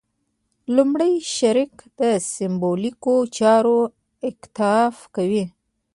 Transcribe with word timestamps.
لومړي 0.75 1.13
شرک 1.35 1.73
سېمبولیکو 2.33 3.15
چارو 3.37 3.77
اکتفا 4.29 4.75
کوي. 5.15 5.43